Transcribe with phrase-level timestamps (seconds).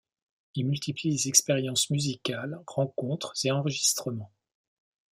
[0.55, 4.31] Il multiplie les expériences musicales, rencontres et enregistrements.